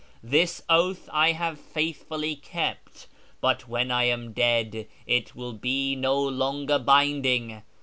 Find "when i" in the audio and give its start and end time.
3.67-4.05